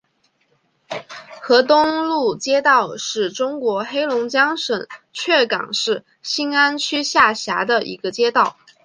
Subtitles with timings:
[1.41, 8.57] 河东路街道是中国黑龙江省鹤岗市兴安区下辖的一个街道。